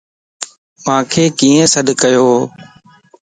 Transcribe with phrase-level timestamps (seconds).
[0.85, 2.33] مانک ڪين سڏڪيووَ؟